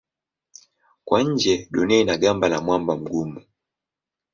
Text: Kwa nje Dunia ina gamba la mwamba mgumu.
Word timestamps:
Kwa 1.05 1.19
nje 1.23 1.67
Dunia 1.71 1.99
ina 1.99 2.17
gamba 2.17 2.49
la 2.49 2.61
mwamba 2.61 2.95
mgumu. 2.95 3.41